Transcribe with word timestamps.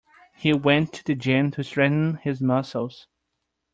He 0.35 0.51
went 0.51 0.93
to 0.93 1.13
gym 1.13 1.51
to 1.51 1.63
strengthen 1.63 2.15
his 2.23 2.41
muscles. 2.41 3.05